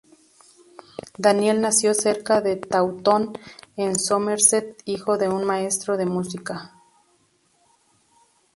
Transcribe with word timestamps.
Daniel 1.25 1.61
nació 1.61 1.93
cerca 1.93 2.41
de 2.41 2.55
Taunton 2.55 3.33
en 3.77 3.99
Somerset, 3.99 4.81
hijo 4.85 5.19
de 5.19 5.29
un 5.29 5.43
maestro 5.43 5.95
de 5.95 6.07
música. 6.07 6.73